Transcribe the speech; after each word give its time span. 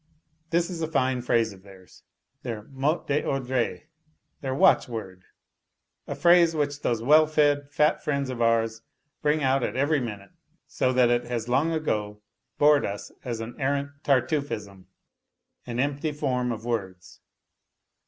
This 0.49 0.71
is 0.71 0.81
a 0.81 0.87
fine 0.87 1.21
phrase 1.21 1.53
of 1.53 1.61
theirs, 1.61 2.01
their 2.41 2.63
mot 2.71 3.05
d'ordre, 3.05 3.83
their 4.41 4.55
watchword, 4.55 5.21
a 6.07 6.15
phrase 6.15 6.55
which 6.55 6.81
these 6.81 7.03
well 7.03 7.27
fed, 7.27 7.69
fat 7.69 8.03
friends 8.03 8.31
of 8.31 8.41
ours 8.41 8.81
bring 9.21 9.43
out 9.43 9.61
at 9.61 9.75
every 9.77 9.99
minute, 9.99 10.31
so 10.65 10.91
that 10.91 11.11
it 11.11 11.25
has 11.25 11.45
loag 11.47 11.71
ago 11.75 12.19
bored 12.57 12.83
us 12.83 13.11
as 13.23 13.41
an 13.41 13.53
arrant 13.61 13.91
Tartuffism, 14.03 14.87
an 15.67 15.79
empty 15.79 16.11
form 16.11 16.51
of 16.51 16.65
words. 16.65 17.19